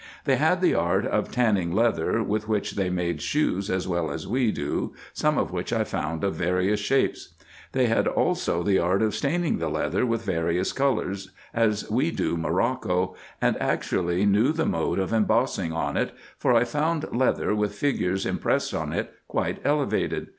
[0.25, 4.27] They had the art of tanning leather, with which they made shoes as well as
[4.27, 7.35] we do, some of which I found of various shapes.
[7.73, 12.35] They had also the art of staining the leather with various colours, as we do
[12.35, 17.53] Mo rocco, and actually knew the mode of embossing on it, for I found leather
[17.53, 20.29] with figures impressed on it, quite elevated.